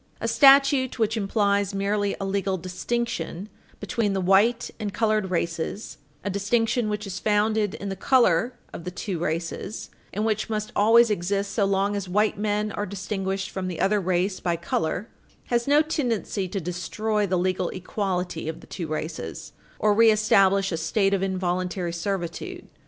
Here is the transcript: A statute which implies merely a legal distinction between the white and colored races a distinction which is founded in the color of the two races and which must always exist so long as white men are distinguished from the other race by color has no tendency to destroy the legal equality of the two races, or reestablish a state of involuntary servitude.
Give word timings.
A 0.19 0.27
statute 0.27 0.97
which 0.97 1.15
implies 1.15 1.75
merely 1.75 2.15
a 2.19 2.25
legal 2.25 2.57
distinction 2.57 3.49
between 3.79 4.13
the 4.13 4.19
white 4.19 4.71
and 4.79 4.91
colored 4.91 5.29
races 5.29 5.99
a 6.23 6.29
distinction 6.31 6.89
which 6.89 7.05
is 7.05 7.19
founded 7.19 7.75
in 7.75 7.89
the 7.89 7.95
color 7.95 8.55
of 8.73 8.83
the 8.83 8.89
two 8.89 9.19
races 9.19 9.91
and 10.11 10.25
which 10.25 10.49
must 10.49 10.71
always 10.75 11.11
exist 11.11 11.51
so 11.53 11.65
long 11.65 11.95
as 11.95 12.09
white 12.09 12.35
men 12.35 12.71
are 12.71 12.87
distinguished 12.87 13.51
from 13.51 13.67
the 13.67 13.79
other 13.79 13.99
race 14.01 14.39
by 14.39 14.55
color 14.55 15.07
has 15.53 15.67
no 15.67 15.83
tendency 15.83 16.47
to 16.47 16.59
destroy 16.59 17.27
the 17.27 17.37
legal 17.37 17.69
equality 17.69 18.49
of 18.49 18.59
the 18.61 18.65
two 18.65 18.87
races, 18.87 19.51
or 19.77 19.93
reestablish 19.93 20.71
a 20.71 20.77
state 20.77 21.13
of 21.13 21.21
involuntary 21.21 21.93
servitude. 21.93 22.67